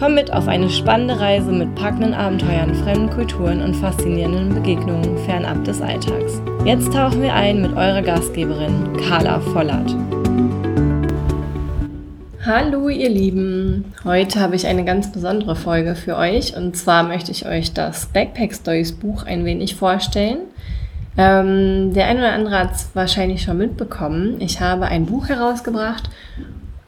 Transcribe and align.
Komm 0.00 0.14
mit 0.14 0.32
auf 0.32 0.48
eine 0.48 0.70
spannende 0.70 1.20
Reise 1.20 1.52
mit 1.52 1.74
packenden 1.74 2.14
Abenteuern, 2.14 2.74
fremden 2.74 3.10
Kulturen 3.10 3.60
und 3.60 3.74
faszinierenden 3.74 4.54
Begegnungen 4.54 5.18
fernab 5.26 5.62
des 5.64 5.82
Alltags. 5.82 6.40
Jetzt 6.64 6.90
tauchen 6.94 7.20
wir 7.20 7.34
ein 7.34 7.60
mit 7.60 7.72
eurer 7.72 8.00
Gastgeberin 8.00 8.96
Carla 9.06 9.40
Vollert. 9.40 9.94
Hallo 12.46 12.88
ihr 12.88 13.10
Lieben, 13.10 13.92
heute 14.02 14.40
habe 14.40 14.56
ich 14.56 14.66
eine 14.66 14.86
ganz 14.86 15.12
besondere 15.12 15.54
Folge 15.54 15.94
für 15.94 16.16
euch 16.16 16.56
und 16.56 16.78
zwar 16.78 17.02
möchte 17.02 17.30
ich 17.30 17.44
euch 17.44 17.74
das 17.74 18.06
Backpack 18.06 18.54
Stories 18.54 18.92
Buch 18.92 19.24
ein 19.24 19.44
wenig 19.44 19.74
vorstellen. 19.74 20.38
Ähm, 21.18 21.92
der 21.92 22.06
eine 22.06 22.20
oder 22.20 22.32
andere 22.32 22.58
hat 22.58 22.72
es 22.72 22.88
wahrscheinlich 22.94 23.42
schon 23.42 23.58
mitbekommen. 23.58 24.36
Ich 24.40 24.62
habe 24.62 24.86
ein 24.86 25.04
Buch 25.04 25.28
herausgebracht 25.28 26.08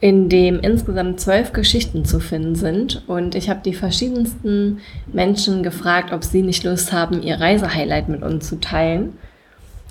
in 0.03 0.27
dem 0.27 0.59
insgesamt 0.59 1.21
zwölf 1.21 1.53
Geschichten 1.53 2.03
zu 2.03 2.19
finden 2.19 2.55
sind. 2.55 3.03
Und 3.07 3.35
ich 3.35 3.49
habe 3.49 3.61
die 3.63 3.73
verschiedensten 3.73 4.79
Menschen 5.13 5.63
gefragt, 5.63 6.11
ob 6.11 6.25
sie 6.25 6.41
nicht 6.41 6.65
Lust 6.65 6.91
haben, 6.91 7.23
ihr 7.23 7.39
Reisehighlight 7.39 8.09
mit 8.09 8.21
uns 8.21 8.49
zu 8.49 8.59
teilen. 8.59 9.13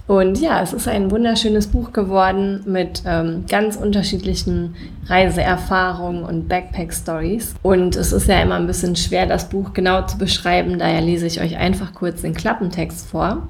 Und 0.06 0.38
ja, 0.38 0.60
es 0.60 0.74
ist 0.74 0.86
ein 0.86 1.10
wunderschönes 1.10 1.68
Buch 1.68 1.94
geworden 1.94 2.62
mit 2.66 3.02
ähm, 3.06 3.44
ganz 3.48 3.76
unterschiedlichen 3.76 4.74
Reiseerfahrungen 5.06 6.24
und 6.24 6.46
Backpack-Stories. 6.46 7.54
Und 7.62 7.96
es 7.96 8.12
ist 8.12 8.28
ja 8.28 8.42
immer 8.42 8.56
ein 8.56 8.66
bisschen 8.66 8.96
schwer, 8.96 9.24
das 9.24 9.48
Buch 9.48 9.72
genau 9.72 10.04
zu 10.04 10.18
beschreiben, 10.18 10.78
daher 10.78 11.00
lese 11.00 11.26
ich 11.26 11.40
euch 11.40 11.56
einfach 11.56 11.94
kurz 11.94 12.20
den 12.20 12.34
Klappentext 12.34 13.08
vor. 13.08 13.48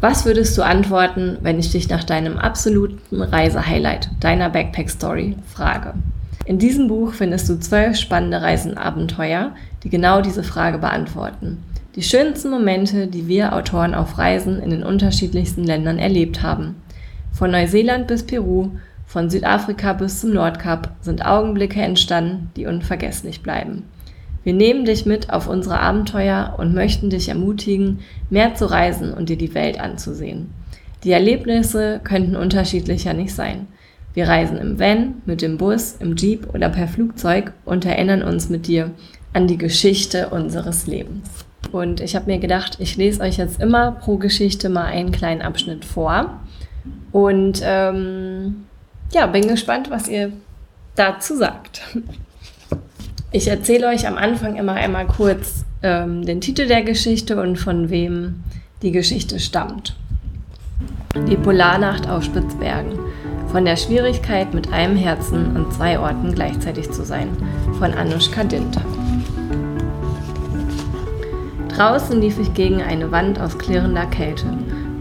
Was 0.00 0.24
würdest 0.24 0.56
du 0.56 0.62
antworten, 0.62 1.38
wenn 1.40 1.58
ich 1.58 1.72
dich 1.72 1.88
nach 1.88 2.04
deinem 2.04 2.38
absoluten 2.38 3.20
Reisehighlight, 3.20 4.08
deiner 4.20 4.48
Backpack-Story, 4.48 5.34
frage? 5.44 5.94
In 6.44 6.60
diesem 6.60 6.86
Buch 6.86 7.14
findest 7.14 7.48
du 7.48 7.58
zwölf 7.58 7.96
spannende 7.96 8.40
Reisenabenteuer, 8.40 9.56
die 9.82 9.90
genau 9.90 10.20
diese 10.20 10.44
Frage 10.44 10.78
beantworten. 10.78 11.58
Die 11.96 12.04
schönsten 12.04 12.48
Momente, 12.50 13.08
die 13.08 13.26
wir 13.26 13.56
Autoren 13.56 13.92
auf 13.92 14.18
Reisen 14.18 14.62
in 14.62 14.70
den 14.70 14.84
unterschiedlichsten 14.84 15.64
Ländern 15.64 15.98
erlebt 15.98 16.44
haben. 16.44 16.76
Von 17.32 17.50
Neuseeland 17.50 18.06
bis 18.06 18.22
Peru, 18.22 18.70
von 19.04 19.30
Südafrika 19.30 19.94
bis 19.94 20.20
zum 20.20 20.32
Nordkap 20.32 20.92
sind 21.00 21.26
Augenblicke 21.26 21.82
entstanden, 21.82 22.52
die 22.56 22.66
unvergesslich 22.66 23.42
bleiben. 23.42 23.82
Wir 24.44 24.54
nehmen 24.54 24.84
dich 24.84 25.04
mit 25.04 25.30
auf 25.30 25.48
unsere 25.48 25.80
Abenteuer 25.80 26.54
und 26.58 26.74
möchten 26.74 27.10
dich 27.10 27.28
ermutigen, 27.28 28.00
mehr 28.30 28.54
zu 28.54 28.70
reisen 28.70 29.12
und 29.12 29.28
dir 29.28 29.36
die 29.36 29.54
Welt 29.54 29.78
anzusehen. 29.80 30.50
Die 31.04 31.12
Erlebnisse 31.12 32.00
könnten 32.02 32.36
unterschiedlicher 32.36 33.12
nicht 33.12 33.34
sein. 33.34 33.68
Wir 34.14 34.26
reisen 34.26 34.56
im 34.56 34.80
Van, 34.80 35.22
mit 35.26 35.42
dem 35.42 35.58
Bus, 35.58 35.96
im 36.00 36.16
Jeep 36.16 36.52
oder 36.54 36.68
per 36.68 36.88
Flugzeug 36.88 37.52
und 37.64 37.84
erinnern 37.84 38.22
uns 38.22 38.48
mit 38.48 38.66
dir 38.66 38.90
an 39.32 39.46
die 39.46 39.58
Geschichte 39.58 40.30
unseres 40.30 40.86
Lebens. 40.86 41.28
Und 41.70 42.00
ich 42.00 42.16
habe 42.16 42.26
mir 42.26 42.38
gedacht, 42.38 42.78
ich 42.80 42.96
lese 42.96 43.20
euch 43.20 43.36
jetzt 43.36 43.60
immer 43.60 43.92
pro 43.92 44.16
Geschichte 44.16 44.68
mal 44.68 44.86
einen 44.86 45.12
kleinen 45.12 45.42
Abschnitt 45.42 45.84
vor. 45.84 46.40
Und 47.12 47.60
ähm, 47.62 48.64
ja, 49.12 49.26
bin 49.26 49.46
gespannt, 49.46 49.90
was 49.90 50.08
ihr 50.08 50.32
dazu 50.96 51.36
sagt. 51.36 51.82
Ich 53.30 53.46
erzähle 53.48 53.88
euch 53.88 54.08
am 54.08 54.16
Anfang 54.16 54.56
immer 54.56 54.72
einmal 54.72 55.06
kurz 55.06 55.66
ähm, 55.82 56.24
den 56.24 56.40
Titel 56.40 56.66
der 56.66 56.82
Geschichte 56.82 57.38
und 57.38 57.56
von 57.56 57.90
wem 57.90 58.42
die 58.80 58.90
Geschichte 58.90 59.38
stammt. 59.38 59.94
Die 61.28 61.36
Polarnacht 61.36 62.08
auf 62.08 62.24
Spitzbergen. 62.24 62.98
Von 63.52 63.66
der 63.66 63.76
Schwierigkeit, 63.76 64.54
mit 64.54 64.72
einem 64.72 64.96
Herzen 64.96 65.54
an 65.54 65.70
zwei 65.70 65.98
Orten 65.98 66.34
gleichzeitig 66.34 66.90
zu 66.90 67.04
sein. 67.04 67.28
Von 67.78 67.92
Anushka 67.92 68.44
Dinter. 68.44 68.80
Draußen 71.76 72.18
lief 72.18 72.38
ich 72.38 72.54
gegen 72.54 72.80
eine 72.80 73.12
Wand 73.12 73.38
aus 73.38 73.58
klirrender 73.58 74.06
Kälte. 74.06 74.46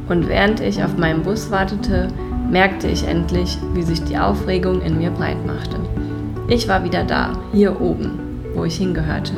Und 0.09 0.27
während 0.27 0.59
ich 0.59 0.83
auf 0.83 0.97
meinen 0.97 1.23
Bus 1.23 1.49
wartete, 1.49 2.09
merkte 2.51 2.87
ich 2.87 3.07
endlich, 3.07 3.57
wie 3.73 3.83
sich 3.83 4.03
die 4.03 4.17
Aufregung 4.17 4.81
in 4.81 4.97
mir 4.97 5.11
breit 5.11 5.45
machte. 5.45 5.79
Ich 6.49 6.69
war 6.69 6.85
wieder 6.85 7.03
da, 7.03 7.37
hier 7.51 7.81
oben, 7.81 8.19
wo 8.55 8.63
ich 8.63 8.77
hingehörte. 8.77 9.33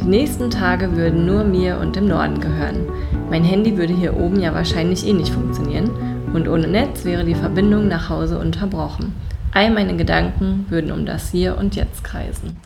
Die 0.00 0.08
nächsten 0.08 0.50
Tage 0.50 0.96
würden 0.96 1.26
nur 1.26 1.44
mir 1.44 1.78
und 1.78 1.94
dem 1.94 2.08
Norden 2.08 2.40
gehören. 2.40 2.88
Mein 3.30 3.44
Handy 3.44 3.76
würde 3.76 3.94
hier 3.94 4.16
oben 4.16 4.40
ja 4.40 4.52
wahrscheinlich 4.52 5.06
eh 5.06 5.12
nicht 5.12 5.32
funktionieren 5.32 5.90
und 6.32 6.48
ohne 6.48 6.66
Netz 6.66 7.04
wäre 7.04 7.24
die 7.24 7.36
Verbindung 7.36 7.86
nach 7.86 8.08
Hause 8.08 8.40
unterbrochen. 8.40 9.14
All 9.52 9.70
meine 9.70 9.96
Gedanken 9.96 10.66
würden 10.70 10.90
um 10.90 11.06
das 11.06 11.30
Hier 11.30 11.56
und 11.56 11.76
Jetzt 11.76 12.02
kreisen. 12.02 12.56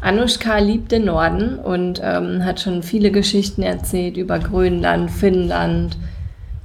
Anushka 0.00 0.58
liebt 0.58 0.90
den 0.90 1.04
Norden 1.04 1.60
und 1.60 2.00
ähm, 2.02 2.44
hat 2.44 2.58
schon 2.58 2.82
viele 2.82 3.12
Geschichten 3.12 3.62
erzählt 3.62 4.16
über 4.16 4.40
Grönland, 4.40 5.08
Finnland, 5.12 5.96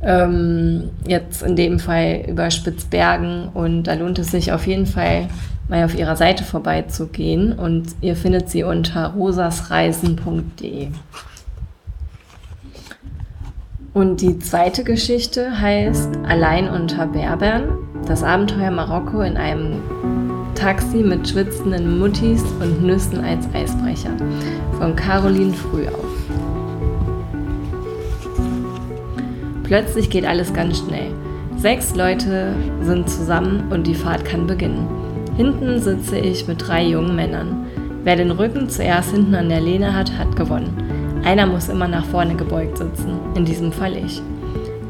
ähm, 0.04 0.90
jetzt 1.06 1.44
in 1.44 1.56
dem 1.56 1.80
Fall 1.80 2.26
über 2.28 2.50
Spitzbergen 2.52 3.50
und 3.54 3.84
da 3.84 3.94
lohnt 3.94 4.20
es 4.20 4.32
sich 4.32 4.52
auf 4.52 4.66
jeden 4.68 4.86
Fall 4.86 5.28
mal 5.68 5.86
auf 5.86 5.98
ihrer 5.98 6.16
Seite 6.16 6.44
vorbeizugehen 6.44 7.54
und 7.54 7.96
ihr 8.02 8.16
findet 8.16 8.50
sie 8.50 8.64
unter 8.64 9.08
rosasreisen.de. 9.08 10.90
Und 13.94 14.22
die 14.22 14.40
zweite 14.40 14.84
Geschichte 14.84 15.60
heißt 15.60 16.10
Allein 16.26 16.70
unter 16.70 17.08
Berbern, 17.08 17.78
das 18.08 18.24
Abenteuer 18.24 18.72
Marokko 18.72 19.22
in 19.22 19.36
einem 19.36 19.82
Taxi 20.56 20.98
mit 20.98 21.28
schwitzenden 21.28 22.00
Muttis 22.00 22.44
und 22.62 22.84
Nüssen 22.84 23.24
als 23.24 23.46
Eisbrecher 23.54 24.16
von 24.78 24.96
Caroline 24.96 25.54
Frühauf. 25.54 26.06
Plötzlich 29.72 30.10
geht 30.10 30.26
alles 30.26 30.54
ganz 30.54 30.80
schnell. 30.80 31.14
Sechs 31.56 31.96
Leute 31.96 32.54
sind 32.82 33.10
zusammen 33.10 33.72
und 33.72 33.88
die 33.88 33.96
Fahrt 33.96 34.26
kann 34.26 34.46
beginnen. 34.46 34.86
Hinten 35.38 35.80
sitze 35.80 36.18
ich 36.18 36.46
mit 36.46 36.68
drei 36.68 36.84
jungen 36.84 37.16
Männern. 37.16 37.68
Wer 38.04 38.18
den 38.18 38.32
Rücken 38.32 38.68
zuerst 38.68 39.12
hinten 39.12 39.34
an 39.34 39.48
der 39.48 39.62
Lehne 39.62 39.96
hat, 39.96 40.12
hat 40.18 40.36
gewonnen. 40.36 41.22
Einer 41.24 41.46
muss 41.46 41.70
immer 41.70 41.88
nach 41.88 42.04
vorne 42.04 42.36
gebeugt 42.36 42.80
sitzen, 42.80 43.18
in 43.34 43.46
diesem 43.46 43.72
Fall 43.72 43.96
ich. 43.96 44.22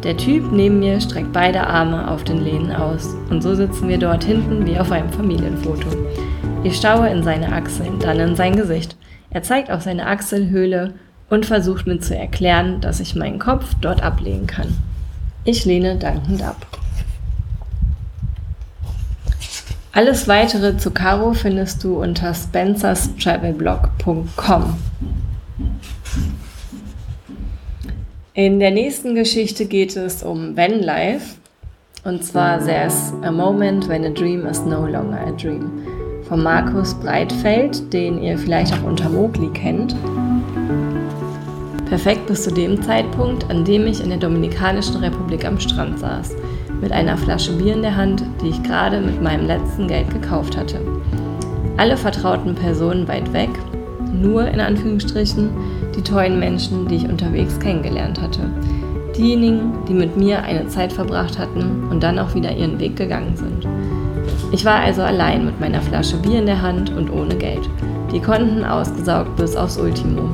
Der 0.02 0.18
Typ 0.18 0.52
neben 0.52 0.80
mir 0.80 1.00
streckt 1.00 1.32
beide 1.32 1.62
Arme 1.68 2.10
auf 2.10 2.24
den 2.24 2.44
Lehnen 2.44 2.72
aus 2.72 3.16
und 3.30 3.44
so 3.44 3.54
sitzen 3.54 3.88
wir 3.88 4.00
dort 4.00 4.24
hinten 4.24 4.66
wie 4.66 4.80
auf 4.80 4.92
einem 4.92 5.12
Familienfoto. 5.12 5.90
Ich 6.64 6.78
schaue 6.78 7.08
in 7.10 7.22
seine 7.22 7.54
Achseln, 7.54 8.00
dann 8.00 8.20
in 8.20 8.36
sein 8.36 8.56
Gesicht. 8.56 8.98
Er 9.30 9.44
zeigt 9.44 9.70
auf 9.70 9.84
seine 9.84 10.08
Achselhöhle 10.08 10.96
und 11.32 11.48
versucht 11.48 11.88
mir 11.88 12.00
zu 12.00 12.16
erklären, 12.16 12.80
dass 12.82 13.00
ich 13.00 13.16
meinen 13.16 13.40
Kopf 13.40 13.74
dort 13.80 14.04
ablegen 14.04 14.46
kann. 14.46 14.78
Ich 15.46 15.66
lehne 15.66 15.96
dankend 15.96 16.44
ab. 16.44 16.68
Alles 19.94 20.28
weitere 20.28 20.78
zu 20.78 20.92
Caro 20.92 21.34
findest 21.34 21.84
du 21.84 22.00
unter 22.02 22.34
spencerstravelblog.com. 22.34 24.78
In 28.34 28.60
der 28.60 28.72
nächsten 28.72 29.14
Geschichte 29.16 29.66
geht 29.66 29.96
es 29.96 30.24
um 30.24 30.58
Vanlife 30.58 31.38
und 32.04 32.26
zwar 32.26 32.60
There's 32.60 33.14
a 33.22 33.32
Moment 33.32 33.88
When 33.88 34.04
a 34.06 34.10
Dream 34.10 34.46
is 34.46 34.60
No 34.66 34.86
Longer 34.86 35.28
a 35.28 35.32
Dream 35.32 35.72
von 36.28 36.44
Markus 36.44 36.94
Breitfeld, 36.94 37.94
den 37.94 38.22
ihr 38.22 38.38
vielleicht 38.38 38.74
auch 38.74 38.84
unter 38.84 39.08
Mogli 39.10 39.48
kennt. 39.54 39.96
Perfekt 41.92 42.28
bis 42.28 42.44
zu 42.44 42.54
dem 42.54 42.82
Zeitpunkt, 42.82 43.50
an 43.50 43.66
dem 43.66 43.86
ich 43.86 44.02
in 44.02 44.08
der 44.08 44.18
Dominikanischen 44.18 44.96
Republik 44.96 45.44
am 45.44 45.60
Strand 45.60 46.00
saß, 46.00 46.38
mit 46.80 46.94
einer 46.94 47.18
Flasche 47.18 47.52
Bier 47.52 47.74
in 47.74 47.82
der 47.82 47.98
Hand, 47.98 48.24
die 48.42 48.48
ich 48.48 48.64
gerade 48.64 49.02
mit 49.02 49.22
meinem 49.22 49.46
letzten 49.46 49.90
Geld 49.90 50.10
gekauft 50.10 50.56
hatte. 50.56 50.80
Alle 51.76 51.98
vertrauten 51.98 52.56
Personen 52.56 53.10
weit 53.10 53.34
weg, 53.34 53.50
nur 54.14 54.48
in 54.48 54.62
Anführungsstrichen 54.62 55.50
die 55.94 56.02
tollen 56.02 56.40
Menschen, 56.40 56.88
die 56.88 56.96
ich 56.96 57.10
unterwegs 57.10 57.60
kennengelernt 57.60 58.22
hatte. 58.22 58.50
Diejenigen, 59.18 59.74
die 59.90 59.94
mit 59.94 60.16
mir 60.16 60.44
eine 60.44 60.70
Zeit 60.70 60.94
verbracht 60.94 61.38
hatten 61.38 61.90
und 61.90 62.02
dann 62.04 62.20
auch 62.20 62.34
wieder 62.34 62.56
ihren 62.56 62.80
Weg 62.80 62.96
gegangen 62.96 63.36
sind. 63.36 63.68
Ich 64.54 64.64
war 64.64 64.80
also 64.80 65.02
allein 65.02 65.46
mit 65.46 65.60
meiner 65.60 65.82
Flasche 65.82 66.16
Bier 66.16 66.40
in 66.40 66.46
der 66.46 66.62
Hand 66.62 66.90
und 66.92 67.12
ohne 67.12 67.36
Geld. 67.36 67.70
die 68.14 68.22
Konten 68.22 68.64
ausgesaugt 68.64 69.36
bis 69.36 69.58
aufs 69.58 69.78
Ultimo. 69.78 70.30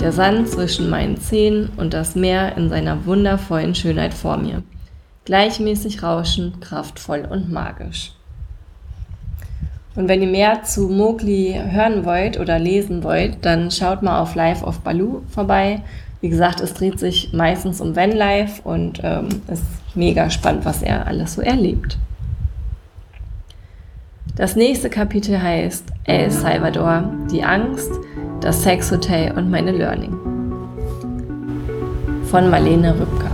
Der 0.00 0.12
Sand 0.12 0.48
zwischen 0.48 0.90
meinen 0.90 1.16
Zehen 1.16 1.70
und 1.76 1.94
das 1.94 2.14
Meer 2.14 2.56
in 2.56 2.68
seiner 2.68 3.06
wundervollen 3.06 3.74
Schönheit 3.74 4.12
vor 4.12 4.36
mir. 4.36 4.62
Gleichmäßig 5.24 6.02
rauschend, 6.02 6.60
kraftvoll 6.60 7.26
und 7.28 7.50
magisch. 7.50 8.12
Und 9.96 10.08
wenn 10.08 10.20
ihr 10.20 10.28
mehr 10.28 10.62
zu 10.62 10.88
Mowgli 10.88 11.58
hören 11.70 12.04
wollt 12.04 12.38
oder 12.38 12.58
lesen 12.58 13.02
wollt, 13.02 13.38
dann 13.40 13.70
schaut 13.70 14.02
mal 14.02 14.20
auf 14.20 14.34
Live 14.34 14.62
of 14.62 14.80
Baloo 14.80 15.22
vorbei. 15.30 15.80
Wie 16.20 16.28
gesagt, 16.28 16.60
es 16.60 16.74
dreht 16.74 17.00
sich 17.00 17.32
meistens 17.32 17.80
um 17.80 17.96
Vanlife 17.96 18.60
und 18.62 19.00
ähm, 19.02 19.28
ist 19.48 19.64
mega 19.94 20.28
spannend, 20.28 20.66
was 20.66 20.82
er 20.82 21.06
alles 21.06 21.34
so 21.34 21.40
erlebt. 21.40 21.98
Das 24.36 24.54
nächste 24.54 24.90
Kapitel 24.90 25.40
heißt 25.40 25.86
El 26.04 26.30
Salvador, 26.30 27.10
die 27.30 27.42
Angst, 27.42 27.90
das 28.46 28.62
Sexhotel 28.62 29.32
und 29.32 29.50
meine 29.50 29.72
Learning. 29.72 30.16
Von 32.26 32.48
Marlene 32.48 32.94
Rübker. 32.94 33.32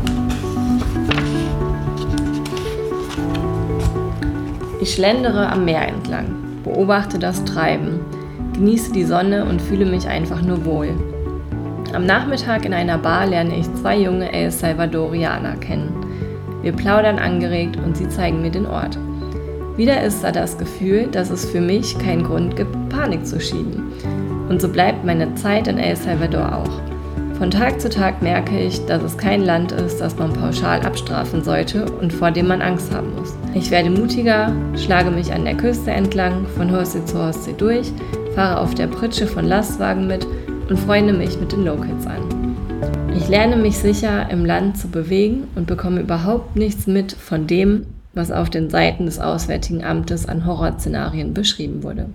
Ich 4.81 4.94
schlendere 4.94 5.50
am 5.50 5.67
Meer 5.67 5.87
entlang, 5.87 6.35
beobachte 6.64 7.19
das 7.19 7.44
Treiben, 7.44 8.00
genieße 8.55 8.93
die 8.93 9.05
Sonne 9.05 9.44
und 9.44 9.61
fühle 9.61 9.85
mich 9.85 10.09
einfach 10.09 10.41
nur 10.41 10.64
wohl. 10.64 10.88
Am 11.93 12.06
Nachmittag 12.06 12.65
in 12.65 12.73
einer 12.73 12.97
Bar 12.97 13.26
lerne 13.26 13.58
ich 13.58 13.67
zwei 13.75 13.99
junge 13.99 14.32
El 14.32 14.50
Salvadorianer 14.50 15.56
kennen. 15.56 15.93
Wir 16.62 16.73
plaudern 16.73 17.19
angeregt 17.19 17.76
und 17.85 17.99
sie 17.99 18.08
zeigen 18.08 18.41
mir 18.41 18.50
den 18.50 18.65
Ort. 18.65 18.97
Wieder 19.76 20.03
ist 20.03 20.25
da 20.25 20.32
das 20.32 20.56
Gefühl, 20.56 21.08
dass 21.08 21.29
es 21.29 21.44
für 21.44 21.61
mich 21.61 21.99
keinen 21.99 22.25
Grund 22.25 22.56
gibt, 22.56 22.75
Panik 22.88 23.26
zu 23.26 23.38
schieben. 23.38 23.93
Und 24.52 24.60
so 24.60 24.69
bleibt 24.69 25.02
meine 25.02 25.34
Zeit 25.34 25.66
in 25.66 25.78
El 25.78 25.96
Salvador 25.96 26.54
auch. 26.54 27.38
Von 27.38 27.50
Tag 27.50 27.81
zu 27.81 27.88
Tag 27.88 28.20
merke 28.20 28.60
ich, 28.60 28.84
dass 28.84 29.02
es 29.02 29.16
kein 29.16 29.46
Land 29.46 29.72
ist, 29.72 29.99
das 29.99 30.19
man 30.19 30.34
pauschal 30.34 30.82
abstrafen 30.82 31.43
sollte 31.43 31.87
und 31.90 32.12
vor 32.12 32.31
dem 32.31 32.49
man 32.49 32.60
Angst 32.60 32.94
haben 32.94 33.14
muss. 33.14 33.34
Ich 33.54 33.70
werde 33.70 33.88
mutiger, 33.88 34.52
schlage 34.76 35.10
mich 35.10 35.32
an 35.32 35.46
der 35.46 35.56
Küste 35.56 35.93
entlang, 35.93 36.44
von 36.54 36.70
Horsee 36.70 37.02
zu 37.06 37.19
Horsee 37.19 37.54
durch, 37.56 37.90
fahre 38.34 38.60
auf 38.60 38.75
der 38.75 38.88
Pritsche 38.88 39.26
von 39.26 39.46
Lastwagen 39.46 40.06
mit 40.06 40.26
und 40.69 40.78
freunde 40.78 41.14
mich 41.14 41.40
mit 41.40 41.50
den 41.52 41.64
Locals 41.64 42.06
an. 42.06 42.55
Ich 43.16 43.28
lerne 43.31 43.56
mich 43.56 43.78
sicher 43.78 44.31
im 44.31 44.44
Land 44.44 44.76
zu 44.76 44.88
bewegen 44.88 45.44
und 45.55 45.66
bekomme 45.66 46.02
überhaupt 46.02 46.56
nichts 46.56 46.87
mit 46.87 47.12
von 47.12 47.46
dem, 47.46 47.87
was 48.12 48.31
auf 48.31 48.50
den 48.50 48.69
Seiten 48.69 49.06
des 49.06 49.19
Auswärtigen 49.19 49.82
Amtes 49.82 50.28
an 50.28 50.44
Horrorszenarien 50.44 51.32
beschrieben 51.32 51.82
wurde. 51.82 52.08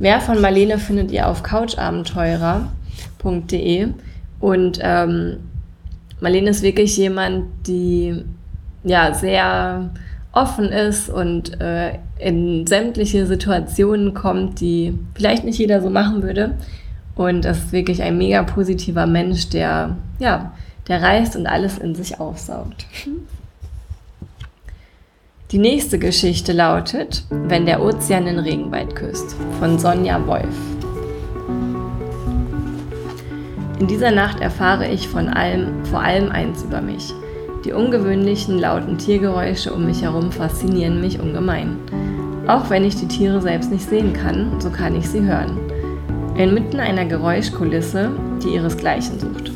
Mehr 0.00 0.20
von 0.20 0.40
Marlene 0.40 0.78
findet 0.78 1.12
ihr 1.12 1.28
auf 1.28 1.42
couchabenteurer.de 1.42 3.88
und 4.40 4.78
ähm, 4.82 5.36
Marlene 6.20 6.50
ist 6.50 6.62
wirklich 6.62 6.96
jemand, 6.96 7.44
die 7.66 8.24
ja 8.82 9.12
sehr 9.12 9.90
offen 10.32 10.70
ist 10.70 11.10
und 11.10 11.60
äh, 11.60 11.98
in 12.18 12.66
sämtliche 12.66 13.26
Situationen 13.26 14.14
kommt, 14.14 14.62
die 14.62 14.98
vielleicht 15.14 15.44
nicht 15.44 15.58
jeder 15.58 15.82
so 15.82 15.90
machen 15.90 16.22
würde. 16.22 16.54
Und 17.14 17.44
das 17.44 17.58
ist 17.58 17.72
wirklich 17.72 18.02
ein 18.02 18.16
mega 18.16 18.42
positiver 18.42 19.06
Mensch, 19.06 19.50
der 19.50 19.96
ja, 20.18 20.54
der 20.88 21.02
reist 21.02 21.36
und 21.36 21.46
alles 21.46 21.76
in 21.76 21.94
sich 21.94 22.18
aufsaugt. 22.18 22.86
Die 25.52 25.58
nächste 25.58 25.98
Geschichte 25.98 26.52
lautet 26.52 27.24
Wenn 27.28 27.66
der 27.66 27.82
Ozean 27.82 28.26
den 28.26 28.38
Regenwald 28.38 28.94
küsst 28.94 29.34
von 29.58 29.80
Sonja 29.80 30.24
Wolf. 30.28 30.44
In 33.80 33.88
dieser 33.88 34.12
Nacht 34.12 34.40
erfahre 34.40 34.86
ich 34.86 35.08
von 35.08 35.26
allem, 35.26 35.84
vor 35.86 36.02
allem 36.02 36.30
eins 36.30 36.62
über 36.62 36.80
mich. 36.80 37.12
Die 37.64 37.72
ungewöhnlichen 37.72 38.60
lauten 38.60 38.96
Tiergeräusche 38.96 39.74
um 39.74 39.86
mich 39.86 40.02
herum 40.02 40.30
faszinieren 40.30 41.00
mich 41.00 41.18
ungemein. 41.18 41.78
Auch 42.46 42.70
wenn 42.70 42.84
ich 42.84 42.94
die 42.94 43.08
Tiere 43.08 43.42
selbst 43.42 43.72
nicht 43.72 43.88
sehen 43.88 44.12
kann, 44.12 44.60
so 44.60 44.70
kann 44.70 44.94
ich 44.94 45.08
sie 45.08 45.22
hören. 45.22 45.58
Inmitten 46.36 46.78
einer 46.78 47.06
Geräuschkulisse, 47.06 48.10
die 48.44 48.54
ihresgleichen 48.54 49.18
sucht. 49.18 49.50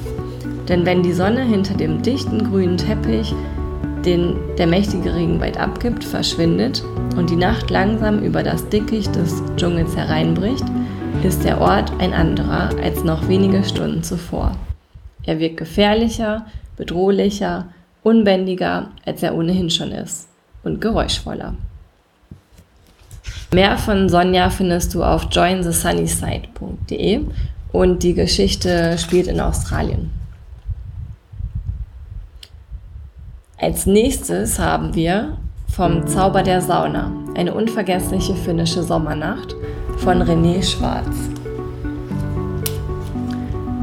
Denn 0.69 0.85
wenn 0.87 1.05
die 1.05 1.13
Sonne 1.13 1.45
hinter 1.45 1.75
dem 1.75 2.03
dichten 2.03 2.51
grünen 2.51 2.79
Teppich 2.79 3.33
den 4.05 4.37
der 4.59 4.67
mächtige 4.67 5.15
Regenwald 5.15 5.59
abgibt, 5.59 6.05
verschwindet 6.05 6.83
und 7.17 7.31
die 7.31 7.37
Nacht 7.37 7.71
langsam 7.71 8.21
über 8.21 8.43
das 8.43 8.69
Dickicht 8.69 9.15
des 9.15 9.43
Dschungels 9.57 9.97
hereinbricht, 9.97 10.65
ist 11.23 11.45
der 11.45 11.61
Ort 11.61 11.93
ein 11.99 12.13
anderer 12.13 12.71
als 12.83 13.05
noch 13.05 13.29
wenige 13.29 13.65
Stunden 13.65 14.03
zuvor. 14.03 14.57
Er 15.25 15.39
wirkt 15.39 15.57
gefährlicher, 15.57 16.47
bedrohlicher, 16.77 17.69
unbändiger, 18.03 18.91
als 19.07 19.23
er 19.23 19.35
ohnehin 19.35 19.71
schon 19.71 19.93
ist 19.93 20.29
und 20.63 20.81
geräuschvoller. 20.81 21.55
Mehr 23.53 23.79
von 23.79 24.09
Sonja 24.09 24.51
findest 24.51 24.95
du 24.95 25.05
auf 25.05 25.29
jointhesunnyside.de 25.31 27.21
und 27.73 28.03
die 28.03 28.15
Geschichte 28.15 28.99
spielt 28.99 29.29
in 29.29 29.41
Australien. 29.41 30.11
Als 33.65 33.87
nächstes 33.87 34.59
haben 34.59 34.95
wir 34.95 35.39
vom 35.75 36.07
Zauber 36.07 36.43
der 36.43 36.61
Sauna, 36.61 37.11
eine 37.35 37.55
unvergessliche 37.55 38.35
finnische 38.35 38.83
Sommernacht 38.83 39.57
von 39.97 40.23
René 40.23 40.63
Schwarz. 40.63 41.09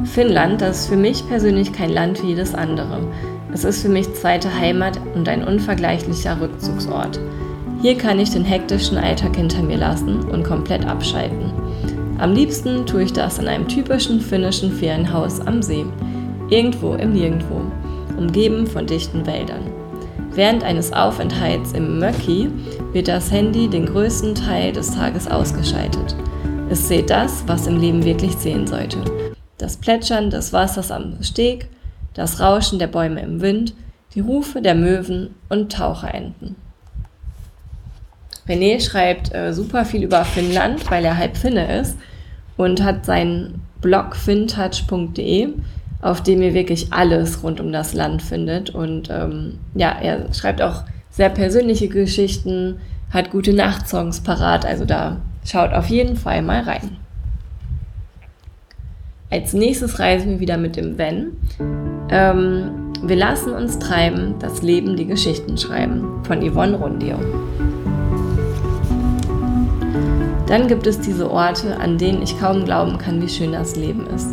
Finnland, 0.03 0.61
das 0.61 0.81
ist 0.81 0.89
für 0.89 0.97
mich 0.97 1.27
persönlich 1.27 1.73
kein 1.73 1.89
Land 1.89 2.21
wie 2.21 2.27
jedes 2.27 2.53
andere. 2.53 2.99
Es 3.51 3.63
ist 3.63 3.81
für 3.81 3.89
mich 3.89 4.13
zweite 4.13 4.55
Heimat 4.55 4.99
und 5.15 5.27
ein 5.27 5.43
unvergleichlicher 5.43 6.39
Rückzugsort. 6.39 7.19
Hier 7.81 7.97
kann 7.97 8.19
ich 8.19 8.29
den 8.29 8.45
hektischen 8.45 8.99
Alltag 8.99 9.35
hinter 9.35 9.63
mir 9.63 9.77
lassen 9.77 10.19
und 10.29 10.43
komplett 10.43 10.85
abschalten. 10.85 11.51
Am 12.19 12.33
liebsten 12.33 12.85
tue 12.85 13.01
ich 13.01 13.13
das 13.13 13.39
in 13.39 13.47
einem 13.47 13.67
typischen 13.67 14.21
finnischen 14.21 14.71
Ferienhaus 14.71 15.39
am 15.39 15.63
See, 15.63 15.87
irgendwo 16.51 16.93
im 16.93 17.13
Nirgendwo 17.13 17.61
umgeben 18.21 18.67
von 18.67 18.85
dichten 18.85 19.25
Wäldern. 19.25 19.70
Während 20.33 20.63
eines 20.63 20.93
Aufenthalts 20.93 21.73
im 21.73 21.99
Möcki 21.99 22.49
wird 22.93 23.09
das 23.09 23.31
Handy 23.31 23.67
den 23.67 23.85
größten 23.85 24.33
Teil 24.33 24.71
des 24.71 24.95
Tages 24.95 25.27
ausgeschaltet. 25.27 26.15
Es 26.69 26.87
seht 26.87 27.09
das, 27.09 27.43
was 27.47 27.67
im 27.67 27.77
Leben 27.77 28.05
wirklich 28.05 28.37
sehen 28.37 28.65
sollte. 28.65 29.03
Das 29.57 29.75
Plätschern 29.75 30.29
des 30.29 30.53
Wassers 30.53 30.89
am 30.89 31.21
Steg, 31.21 31.67
das 32.13 32.39
Rauschen 32.39 32.79
der 32.79 32.87
Bäume 32.87 33.21
im 33.21 33.41
Wind, 33.41 33.73
die 34.15 34.21
Rufe 34.21 34.61
der 34.61 34.73
Möwen 34.75 35.35
und 35.49 35.73
Taucherenten. 35.73 36.55
René 38.47 38.79
schreibt 38.79 39.35
äh, 39.35 39.53
super 39.53 39.83
viel 39.83 40.03
über 40.03 40.23
Finnland, 40.23 40.89
weil 40.89 41.03
er 41.03 41.17
halb 41.17 41.35
Finne 41.35 41.79
ist 41.81 41.97
und 42.55 42.83
hat 42.83 43.05
seinen 43.05 43.61
Blog 43.81 44.15
fintouch.de, 44.15 45.49
auf 46.01 46.23
dem 46.23 46.41
ihr 46.41 46.53
wirklich 46.53 46.91
alles 46.91 47.43
rund 47.43 47.59
um 47.59 47.71
das 47.71 47.93
Land 47.93 48.21
findet. 48.21 48.71
Und 48.71 49.09
ähm, 49.09 49.59
ja, 49.75 49.91
er 50.01 50.33
schreibt 50.33 50.61
auch 50.61 50.83
sehr 51.09 51.29
persönliche 51.29 51.87
Geschichten, 51.87 52.79
hat 53.11 53.31
gute 53.31 53.53
Nachtsongs 53.53 54.21
parat, 54.21 54.65
also 54.65 54.85
da 54.85 55.17
schaut 55.45 55.73
auf 55.73 55.87
jeden 55.87 56.15
Fall 56.15 56.41
mal 56.41 56.61
rein. 56.61 56.97
Als 59.29 59.53
nächstes 59.53 59.99
reisen 59.99 60.31
wir 60.31 60.39
wieder 60.39 60.57
mit 60.57 60.75
dem 60.75 60.97
Wenn. 60.97 61.31
Ähm, 62.09 62.91
wir 63.03 63.15
lassen 63.15 63.53
uns 63.53 63.79
treiben, 63.79 64.35
das 64.39 64.61
Leben 64.61 64.95
die 64.95 65.05
Geschichten 65.05 65.57
schreiben 65.57 66.23
von 66.23 66.41
Yvonne 66.41 66.75
Rundio. 66.77 67.17
Dann 70.47 70.67
gibt 70.67 70.85
es 70.85 70.99
diese 70.99 71.31
Orte, 71.31 71.79
an 71.79 71.97
denen 71.97 72.21
ich 72.21 72.37
kaum 72.39 72.65
glauben 72.65 72.97
kann, 72.97 73.21
wie 73.21 73.29
schön 73.29 73.53
das 73.53 73.77
Leben 73.77 74.05
ist. 74.07 74.29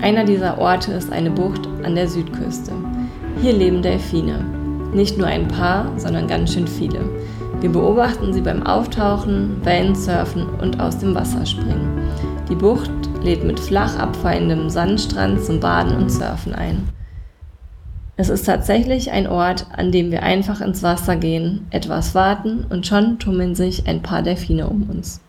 Einer 0.00 0.24
dieser 0.24 0.58
Orte 0.58 0.92
ist 0.92 1.12
eine 1.12 1.30
Bucht 1.30 1.68
an 1.82 1.96
der 1.96 2.06
Südküste. 2.06 2.72
Hier 3.42 3.52
leben 3.52 3.82
Delfine. 3.82 4.44
Nicht 4.94 5.18
nur 5.18 5.26
ein 5.26 5.48
paar, 5.48 5.90
sondern 5.98 6.28
ganz 6.28 6.54
schön 6.54 6.68
viele. 6.68 7.00
Wir 7.60 7.70
beobachten 7.70 8.32
sie 8.32 8.40
beim 8.40 8.62
Auftauchen, 8.62 9.56
Wellensurfen 9.64 10.46
und 10.60 10.80
aus 10.80 10.98
dem 10.98 11.16
Wasser 11.16 11.44
springen. 11.44 11.98
Die 12.48 12.54
Bucht 12.54 12.90
lädt 13.22 13.42
mit 13.42 13.58
flach 13.58 13.98
abfallendem 13.98 14.70
Sandstrand 14.70 15.44
zum 15.44 15.58
Baden 15.58 15.96
und 15.96 16.10
Surfen 16.10 16.54
ein. 16.54 16.88
Es 18.16 18.28
ist 18.28 18.46
tatsächlich 18.46 19.10
ein 19.10 19.26
Ort, 19.26 19.66
an 19.76 19.90
dem 19.90 20.12
wir 20.12 20.22
einfach 20.22 20.60
ins 20.60 20.82
Wasser 20.84 21.16
gehen, 21.16 21.66
etwas 21.70 22.14
warten 22.14 22.64
und 22.70 22.86
schon 22.86 23.18
tummeln 23.18 23.56
sich 23.56 23.88
ein 23.88 24.02
paar 24.02 24.22
Delfine 24.22 24.68
um 24.68 24.88
uns. 24.88 25.20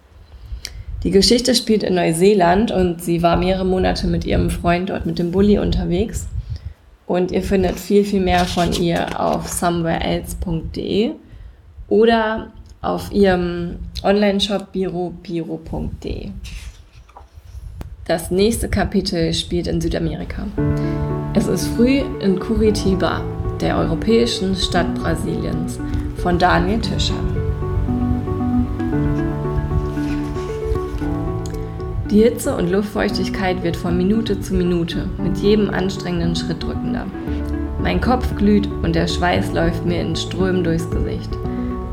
Die 1.03 1.11
Geschichte 1.11 1.55
spielt 1.55 1.83
in 1.83 1.95
Neuseeland 1.95 2.71
und 2.71 3.01
sie 3.01 3.23
war 3.23 3.37
mehrere 3.37 3.65
Monate 3.65 4.07
mit 4.07 4.25
ihrem 4.25 4.49
Freund 4.49 4.89
dort 4.89 5.05
mit 5.05 5.17
dem 5.17 5.31
Bulli 5.31 5.57
unterwegs. 5.57 6.27
Und 7.07 7.31
ihr 7.31 7.41
findet 7.41 7.79
viel, 7.79 8.03
viel 8.03 8.19
mehr 8.19 8.45
von 8.45 8.73
ihr 8.73 9.19
auf 9.19 9.47
somewhereelse.de 9.47 11.11
oder 11.87 12.51
auf 12.81 13.11
ihrem 13.11 13.77
Onlineshop 14.03 14.71
birobiro.de. 14.71 16.29
Das 18.05 18.31
nächste 18.31 18.69
Kapitel 18.69 19.33
spielt 19.33 19.67
in 19.67 19.79
Südamerika. 19.81 20.47
Es 21.33 21.47
ist 21.47 21.67
früh 21.67 22.01
in 22.21 22.39
Curitiba, 22.39 23.21
der 23.61 23.77
europäischen 23.77 24.55
Stadt 24.55 24.93
Brasiliens, 24.95 25.79
von 26.17 26.37
Daniel 26.37 26.79
Tischer. 26.79 27.38
Die 32.11 32.23
Hitze 32.23 32.55
und 32.55 32.71
Luftfeuchtigkeit 32.71 33.61
wird 33.61 33.77
von 33.77 33.95
Minute 33.95 34.41
zu 34.41 34.55
Minute 34.55 35.07
mit 35.19 35.37
jedem 35.37 35.69
anstrengenden 35.69 36.35
Schritt 36.35 36.63
drückender. 36.63 37.05
Mein 37.79 38.01
Kopf 38.01 38.35
glüht 38.35 38.67
und 38.81 38.95
der 38.95 39.07
Schweiß 39.07 39.53
läuft 39.53 39.85
mir 39.85 40.01
in 40.01 40.15
Strömen 40.15 40.63
durchs 40.63 40.89
Gesicht. 40.89 41.29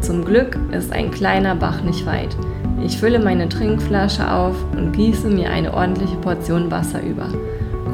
Zum 0.01 0.25
Glück 0.25 0.59
ist 0.73 0.91
ein 0.91 1.11
kleiner 1.11 1.55
Bach 1.55 1.83
nicht 1.83 2.07
weit. 2.07 2.35
Ich 2.83 2.97
fülle 2.97 3.19
meine 3.19 3.47
Trinkflasche 3.51 4.31
auf 4.33 4.57
und 4.75 4.93
gieße 4.93 5.29
mir 5.29 5.51
eine 5.51 5.75
ordentliche 5.75 6.17
Portion 6.17 6.71
Wasser 6.71 7.03
über. 7.03 7.29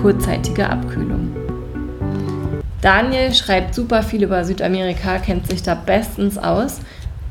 Kurzzeitige 0.00 0.70
Abkühlung. 0.70 1.34
Daniel 2.82 3.34
schreibt 3.34 3.74
super 3.74 4.04
viel 4.04 4.22
über 4.22 4.44
Südamerika, 4.44 5.18
kennt 5.18 5.48
sich 5.48 5.64
da 5.64 5.74
bestens 5.74 6.38
aus 6.38 6.80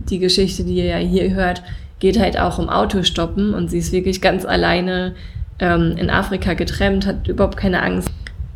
die 0.09 0.19
Geschichte, 0.19 0.63
die 0.63 0.75
ihr 0.75 0.85
ja 0.85 0.97
hier 0.97 1.33
hört, 1.33 1.63
geht 1.99 2.19
halt 2.19 2.39
auch 2.39 2.59
um 2.59 2.69
Autostoppen 2.69 3.53
und 3.53 3.69
sie 3.69 3.77
ist 3.77 3.91
wirklich 3.91 4.21
ganz 4.21 4.45
alleine 4.45 5.15
ähm, 5.59 5.95
in 5.97 6.09
Afrika 6.09 6.53
getrennt, 6.53 7.05
hat 7.05 7.27
überhaupt 7.27 7.57
keine 7.57 7.81
Angst. 7.81 8.09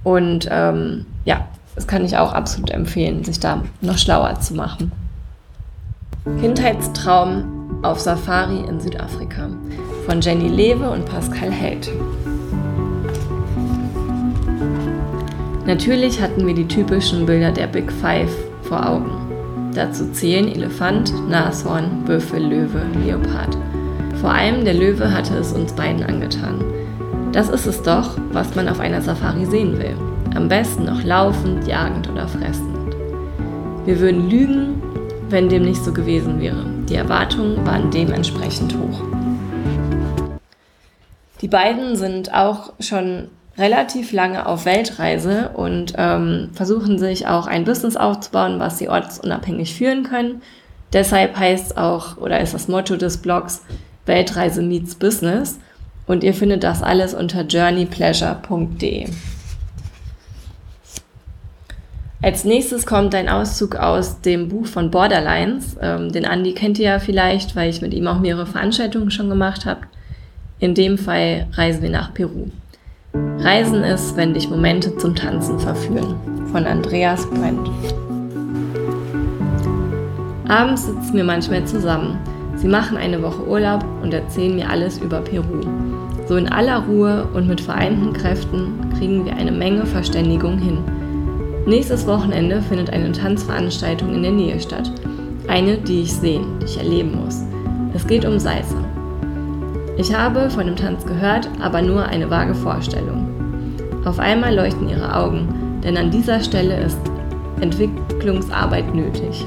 Und 0.03 0.47
ähm, 0.51 1.05
ja, 1.25 1.47
das 1.75 1.87
kann 1.87 2.05
ich 2.05 2.17
auch 2.17 2.33
absolut 2.33 2.71
empfehlen, 2.71 3.23
sich 3.23 3.39
da 3.39 3.63
noch 3.81 3.97
schlauer 3.97 4.39
zu 4.39 4.53
machen. 4.53 4.91
Kindheitstraum 6.39 7.79
auf 7.83 7.99
Safari 7.99 8.61
in 8.67 8.79
Südafrika 8.79 9.49
von 10.05 10.21
Jenny 10.21 10.47
Lewe 10.47 10.89
und 10.89 11.05
Pascal 11.05 11.51
Held. 11.51 11.89
Natürlich 15.65 16.21
hatten 16.21 16.45
wir 16.45 16.53
die 16.53 16.67
typischen 16.67 17.25
Bilder 17.25 17.51
der 17.51 17.67
Big 17.67 17.91
Five 17.91 18.31
vor 18.63 18.87
Augen. 18.87 19.22
Dazu 19.73 20.11
zählen 20.11 20.47
Elefant, 20.47 21.11
Nashorn, 21.27 22.03
Büffel, 22.05 22.43
Löwe, 22.43 22.81
Leopard. 23.03 23.57
Vor 24.21 24.31
allem 24.31 24.63
der 24.63 24.75
Löwe 24.75 25.11
hatte 25.11 25.35
es 25.35 25.51
uns 25.51 25.73
beiden 25.73 26.03
angetan. 26.03 26.63
Das 27.31 27.49
ist 27.49 27.65
es 27.65 27.81
doch, 27.81 28.17
was 28.31 28.53
man 28.55 28.69
auf 28.69 28.79
einer 28.79 29.01
Safari 29.01 29.45
sehen 29.45 29.79
will. 29.79 29.97
Am 30.35 30.47
besten 30.47 30.85
noch 30.85 31.03
laufend, 31.03 31.67
jagend 31.67 32.07
oder 32.09 32.27
fressend. 32.27 32.95
Wir 33.85 33.99
würden 33.99 34.29
lügen, 34.29 34.81
wenn 35.29 35.49
dem 35.49 35.63
nicht 35.63 35.83
so 35.83 35.91
gewesen 35.91 36.39
wäre. 36.39 36.63
Die 36.87 36.95
Erwartungen 36.95 37.65
waren 37.65 37.89
dementsprechend 37.89 38.75
hoch. 38.77 39.01
Die 41.41 41.47
beiden 41.47 41.95
sind 41.95 42.33
auch 42.33 42.73
schon 42.79 43.29
relativ 43.57 44.11
lange 44.11 44.45
auf 44.45 44.65
Weltreise 44.65 45.49
und 45.53 45.93
ähm, 45.97 46.49
versuchen 46.53 46.97
sich 46.97 47.27
auch 47.27 47.47
ein 47.47 47.65
Business 47.65 47.95
aufzubauen, 47.95 48.59
was 48.59 48.79
sie 48.79 48.89
ortsunabhängig 48.89 49.75
führen 49.75 50.03
können. 50.03 50.41
Deshalb 50.91 51.37
heißt 51.37 51.71
es 51.71 51.77
auch 51.77 52.17
oder 52.17 52.39
ist 52.39 52.53
das 52.53 52.67
Motto 52.67 52.95
des 52.95 53.17
Blogs 53.17 53.61
Weltreise 54.05 54.61
meets 54.61 54.95
Business 54.95 55.59
und 56.07 56.23
ihr 56.23 56.33
findet 56.33 56.63
das 56.63 56.83
alles 56.83 57.13
unter 57.13 57.41
journeypleasure.de. 57.41 59.07
Als 62.21 62.45
nächstes 62.45 62.85
kommt 62.85 63.13
ein 63.15 63.27
Auszug 63.27 63.75
aus 63.75 64.21
dem 64.21 64.47
Buch 64.47 64.65
von 64.65 64.91
Borderlines. 64.91 65.75
Ähm, 65.81 66.11
den 66.11 66.23
Andy 66.23 66.53
kennt 66.53 66.79
ihr 66.79 66.85
ja 66.85 66.99
vielleicht, 66.99 67.55
weil 67.55 67.69
ich 67.69 67.81
mit 67.81 67.93
ihm 67.93 68.07
auch 68.07 68.19
mehrere 68.19 68.45
Veranstaltungen 68.45 69.11
schon 69.11 69.29
gemacht 69.29 69.65
habe. 69.65 69.81
In 70.59 70.73
dem 70.73 70.97
Fall 70.97 71.47
reisen 71.53 71.81
wir 71.81 71.89
nach 71.89 72.13
Peru. 72.13 72.47
Reisen 73.15 73.83
ist, 73.83 74.15
wenn 74.15 74.33
dich 74.33 74.49
Momente 74.49 74.95
zum 74.97 75.15
Tanzen 75.15 75.59
verführen. 75.59 76.15
Von 76.51 76.65
Andreas 76.65 77.25
Brent. 77.29 77.69
Abends 80.47 80.85
sitzen 80.85 81.13
wir 81.13 81.23
manchmal 81.23 81.65
zusammen. 81.65 82.17
Sie 82.55 82.67
machen 82.67 82.97
eine 82.97 83.21
Woche 83.21 83.45
Urlaub 83.47 83.83
und 84.01 84.13
erzählen 84.13 84.55
mir 84.55 84.69
alles 84.69 84.99
über 84.99 85.21
Peru. 85.21 85.61
So 86.27 86.37
in 86.37 86.47
aller 86.47 86.85
Ruhe 86.85 87.27
und 87.33 87.47
mit 87.47 87.59
vereinten 87.59 88.13
Kräften 88.13 88.93
kriegen 88.97 89.25
wir 89.25 89.35
eine 89.35 89.51
Menge 89.51 89.85
Verständigung 89.85 90.57
hin. 90.57 90.77
Nächstes 91.65 92.07
Wochenende 92.07 92.61
findet 92.61 92.91
eine 92.91 93.11
Tanzveranstaltung 93.11 94.13
in 94.13 94.23
der 94.23 94.31
Nähe 94.31 94.59
statt. 94.59 94.91
Eine, 95.47 95.77
die 95.77 96.03
ich 96.03 96.13
sehen, 96.13 96.45
die 96.61 96.65
ich 96.65 96.77
erleben 96.77 97.23
muss. 97.23 97.43
Es 97.93 98.07
geht 98.07 98.25
um 98.25 98.39
Salsa. 98.39 98.82
Ich 99.95 100.11
habe 100.11 100.49
von 100.49 100.65
dem 100.65 100.75
Tanz 100.75 101.05
gehört, 101.05 101.47
aber 101.61 101.83
nur 101.83 102.03
eine 102.05 102.27
vage 102.29 102.55
Vorstellung. 102.55 103.27
Auf 104.05 104.17
einmal 104.17 104.55
leuchten 104.55 104.89
ihre 104.89 105.15
Augen, 105.15 105.81
denn 105.83 105.97
an 105.97 106.09
dieser 106.09 106.39
Stelle 106.41 106.79
ist 106.79 106.97
Entwicklungsarbeit 107.61 108.95
nötig. 108.95 109.45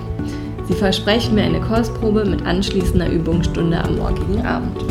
Sie 0.68 0.74
versprechen 0.74 1.34
mir 1.34 1.42
eine 1.42 1.60
Kostprobe 1.60 2.24
mit 2.24 2.46
anschließender 2.46 3.10
Übungsstunde 3.10 3.76
am 3.76 3.96
morgigen 3.96 4.46
Abend. 4.46 4.84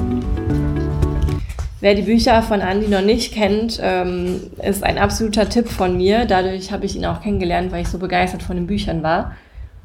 Wer 1.79 1.95
die 1.95 2.01
Bücher 2.01 2.41
von 2.41 2.59
Andy 2.59 2.89
noch 2.89 3.01
nicht 3.01 3.33
kennt, 3.33 3.79
ähm, 3.81 4.41
ist 4.61 4.83
ein 4.83 4.97
absoluter 4.97 5.47
Tipp 5.47 5.69
von 5.69 5.95
mir. 5.95 6.25
Dadurch 6.25 6.73
habe 6.73 6.85
ich 6.85 6.97
ihn 6.97 7.05
auch 7.05 7.21
kennengelernt, 7.21 7.71
weil 7.71 7.83
ich 7.83 7.87
so 7.87 7.97
begeistert 7.97 8.43
von 8.43 8.57
den 8.57 8.67
Büchern 8.67 9.03
war. 9.03 9.33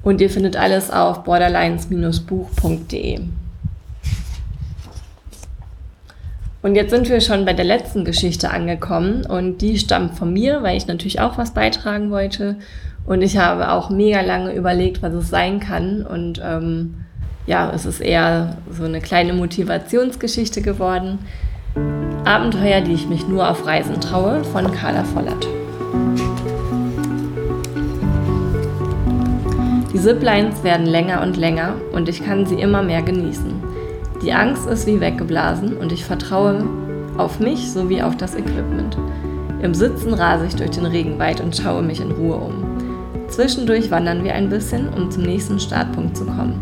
Und 0.03 0.21
ihr 0.21 0.31
findet 0.31 0.57
alles 0.57 0.91
auf 0.91 1.23
borderlines-buch.de. 1.25 3.21
Und 6.63 6.75
jetzt 6.75 6.91
sind 6.91 7.09
wir 7.09 7.23
schon 7.23 7.47
bei 7.47 7.55
der 7.55 7.65
letzten 7.65 8.05
Geschichte 8.05 8.51
angekommen 8.51 9.25
und 9.25 9.63
die 9.63 9.79
stammt 9.79 10.19
von 10.19 10.33
mir, 10.33 10.63
weil 10.63 10.77
ich 10.77 10.87
natürlich 10.87 11.19
auch 11.21 11.39
was 11.39 11.55
beitragen 11.55 12.11
wollte. 12.11 12.57
Und 13.07 13.23
ich 13.23 13.39
habe 13.39 13.73
auch 13.73 13.89
mega 13.89 14.21
lange 14.21 14.53
überlegt, 14.53 15.03
was 15.03 15.15
es 15.15 15.31
sein 15.31 15.59
kann. 15.59 16.05
Und 16.05 16.41
ähm, 16.45 16.97
ja, 17.47 17.73
es 17.75 17.87
ist 17.87 18.01
eher 18.01 18.59
so 18.71 18.85
eine 18.85 19.01
kleine 19.01 19.33
Motivationsgeschichte 19.33 20.61
geworden. 20.61 21.21
Abenteuer, 22.27 22.83
die 22.83 22.93
ich 22.93 23.09
mich 23.09 23.27
nur 23.27 23.49
auf 23.49 23.67
Reisen 23.67 23.99
traue, 23.99 24.45
von 24.45 24.71
Carla 24.71 25.05
Vollert. 25.05 25.49
Die 29.95 29.99
Ziplines 29.99 30.63
werden 30.63 30.87
länger 30.87 31.23
und 31.23 31.39
länger 31.39 31.75
und 31.93 32.09
ich 32.09 32.23
kann 32.23 32.45
sie 32.45 32.61
immer 32.61 32.83
mehr 32.83 33.03
genießen. 33.03 33.60
Die 34.23 34.35
Angst 34.35 34.67
ist 34.67 34.87
wie 34.87 35.01
weggeblasen 35.01 35.79
und 35.79 35.93
ich 35.93 36.05
vertraue 36.05 36.67
auf 37.17 37.41
mich 37.41 37.73
sowie 37.73 38.03
auf 38.03 38.19
das 38.19 38.35
Equipment. 38.35 38.99
Im 39.63 39.73
Sitzen 39.73 40.13
rase 40.13 40.47
ich 40.47 40.57
durch 40.57 40.71
den 40.71 40.85
Regenwald 40.85 41.41
und 41.41 41.57
schaue 41.57 41.83
mich 41.83 42.01
in 42.01 42.11
Ruhe 42.11 42.37
um. 42.37 42.65
Zwischendurch 43.29 43.91
wandern 43.91 44.23
wir 44.23 44.35
ein 44.35 44.51
bisschen, 44.51 44.89
um 44.93 45.11
zum 45.11 45.23
nächsten 45.23 45.59
Startpunkt 45.59 46.19
zu 46.19 46.27
kommen. 46.27 46.61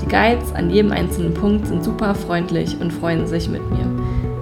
Die 0.00 0.06
Guides 0.06 0.54
an 0.54 0.70
jedem 0.70 0.92
einzelnen 0.92 1.34
Punkt 1.34 1.66
sind 1.66 1.82
super 1.82 2.14
freundlich 2.14 2.76
und 2.80 2.92
freuen 2.92 3.26
sich 3.26 3.48
mit 3.48 3.68
mir. 3.72 3.86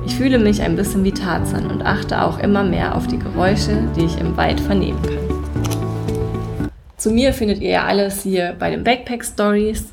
Ich 0.05 0.15
fühle 0.15 0.39
mich 0.39 0.61
ein 0.61 0.77
bisschen 0.77 1.05
wie 1.05 1.13
Tarzan 1.13 1.71
und 1.71 1.83
achte 1.87 2.23
auch 2.23 2.39
immer 2.39 2.65
mehr 2.65 2.95
auf 2.95 3.07
die 3.07 3.19
Geräusche, 3.19 3.79
die 3.97 4.05
ich 4.05 4.21
im 4.21 4.37
Wald 4.37 4.61
vernehmen 4.61 5.01
kann. 5.03 6.71
Zu 6.99 7.13
mir 7.13 7.33
findet 7.33 7.63
ihr 7.63 7.71
ja 7.71 7.85
alles 7.85 8.23
hier 8.23 8.55
bei 8.59 8.71
den 8.71 8.85
Backpack 8.85 9.25
Stories 9.25 9.87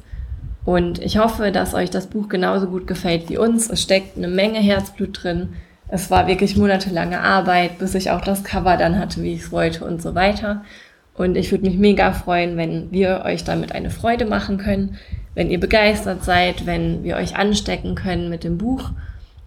und 0.69 0.99
ich 1.01 1.17
hoffe, 1.17 1.51
dass 1.51 1.73
euch 1.73 1.89
das 1.89 2.05
Buch 2.05 2.29
genauso 2.29 2.67
gut 2.67 2.85
gefällt 2.85 3.27
wie 3.27 3.39
uns. 3.39 3.71
Es 3.71 3.81
steckt 3.81 4.17
eine 4.17 4.27
Menge 4.27 4.59
Herzblut 4.59 5.23
drin. 5.23 5.49
Es 5.87 6.11
war 6.11 6.27
wirklich 6.27 6.57
monatelange 6.57 7.21
Arbeit, 7.21 7.79
bis 7.79 7.95
ich 7.95 8.11
auch 8.11 8.21
das 8.21 8.43
Cover 8.43 8.77
dann 8.77 8.99
hatte, 8.99 9.23
wie 9.23 9.33
ich 9.33 9.41
es 9.41 9.51
wollte 9.51 9.83
und 9.83 9.99
so 9.99 10.13
weiter. 10.13 10.63
Und 11.15 11.37
ich 11.37 11.49
würde 11.49 11.65
mich 11.65 11.75
mega 11.75 12.11
freuen, 12.11 12.55
wenn 12.55 12.91
wir 12.91 13.23
euch 13.25 13.43
damit 13.43 13.71
eine 13.71 13.89
Freude 13.89 14.25
machen 14.25 14.59
können, 14.59 14.99
wenn 15.33 15.49
ihr 15.49 15.59
begeistert 15.59 16.23
seid, 16.23 16.67
wenn 16.67 17.03
wir 17.03 17.15
euch 17.15 17.35
anstecken 17.35 17.95
können 17.95 18.29
mit 18.29 18.43
dem 18.43 18.59
Buch, 18.59 18.91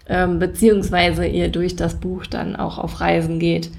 ähm, 0.09 0.41
beziehungsweise 0.41 1.25
ihr 1.25 1.51
durch 1.51 1.77
das 1.77 2.01
Buch 2.01 2.27
dann 2.27 2.57
auch 2.57 2.79
auf 2.79 3.01
Reisen 3.01 3.39
geht. 3.39 3.71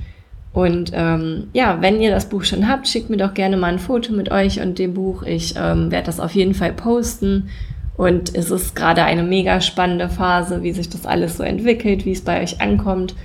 Und 0.54 0.92
ähm, 0.94 1.48
ja, 1.54 1.82
wenn 1.82 2.00
ihr 2.00 2.12
das 2.12 2.30
Buch 2.30 2.44
schon 2.44 2.70
habt, 2.70 2.88
schickt 2.88 3.10
mir 3.10 3.18
doch 3.18 3.34
gerne 3.34 3.58
mal 3.58 3.74
ein 3.74 3.80
Foto 3.80 4.14
mit 4.14 4.32
euch 4.32 4.62
und 4.62 4.78
dem 4.78 4.94
Buch. 4.94 5.24
Ich 5.24 5.56
ähm, 5.58 5.90
werde 5.90 6.06
das 6.06 6.20
auf 6.20 6.36
jeden 6.36 6.54
Fall 6.54 6.74
posten. 6.74 7.50
Und 7.98 8.36
es 8.36 8.52
ist 8.52 8.76
gerade 8.76 9.04
eine 9.04 9.24
mega 9.24 9.62
spannende 9.62 10.10
Phase, 10.10 10.64
wie 10.64 10.72
sich 10.72 10.90
das 10.90 11.06
alles 11.06 11.38
so 11.38 11.44
entwickelt, 11.44 12.06
wie 12.06 12.12
es 12.12 12.22
bei 12.22 12.42
euch 12.42 12.62
ankommt. 12.62 13.16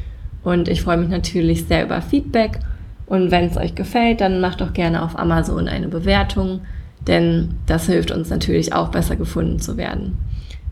Und 0.42 0.68
ich 0.68 0.82
freue 0.82 0.96
mich 0.96 1.10
natürlich 1.10 1.66
sehr 1.66 1.84
über 1.84 2.00
Feedback. 2.00 2.60
Und 3.06 3.30
wenn 3.30 3.44
es 3.44 3.56
euch 3.56 3.74
gefällt, 3.74 4.20
dann 4.20 4.40
macht 4.40 4.60
doch 4.60 4.72
gerne 4.72 5.02
auf 5.02 5.18
Amazon 5.18 5.68
eine 5.68 5.88
Bewertung, 5.88 6.60
denn 7.06 7.54
das 7.66 7.86
hilft 7.86 8.10
uns 8.10 8.28
natürlich 8.28 8.74
auch 8.74 8.88
besser 8.88 9.16
gefunden 9.16 9.58
zu 9.58 9.78
werden. 9.78 10.18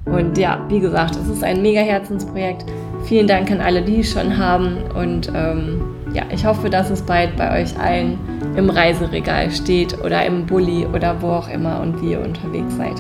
Und 0.05 0.39
ja, 0.39 0.65
wie 0.69 0.81
gesagt, 0.81 1.17
es 1.17 1.29
ist 1.29 1.43
ein 1.43 1.63
mega 1.63 1.81
Herzensprojekt. 1.81 2.65
Vielen 3.05 3.27
Dank 3.27 3.51
an 3.51 3.61
alle, 3.61 3.83
die 3.83 4.01
es 4.01 4.13
schon 4.13 4.37
haben. 4.37 4.77
Und 4.95 5.31
ähm, 5.35 5.81
ja, 6.17 6.23
ich 6.31 6.47
hoffe, 6.47 6.71
dass 6.71 6.89
es 6.89 7.03
bald 7.03 7.37
bei 7.37 7.61
euch 7.61 7.79
allen 7.79 8.19
im 8.57 8.71
Reiseregal 8.71 9.51
steht 9.51 10.03
oder 10.03 10.25
im 10.25 10.47
Bulli 10.47 10.87
oder 10.87 11.21
wo 11.21 11.29
auch 11.29 11.49
immer 11.51 11.81
und 11.83 12.01
wie 12.01 12.13
ihr 12.13 12.21
unterwegs 12.21 12.75
seid. 12.77 12.95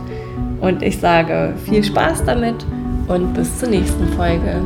Und 0.60 0.82
ich 0.82 1.00
sage 1.00 1.54
viel 1.64 1.82
Spaß 1.82 2.24
damit 2.26 2.66
und 3.08 3.32
bis 3.32 3.58
zur 3.58 3.70
nächsten 3.70 4.06
Folge. 4.08 4.60